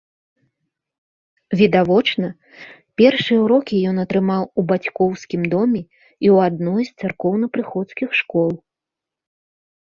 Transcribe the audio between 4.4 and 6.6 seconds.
у бацькоўскім доме і ў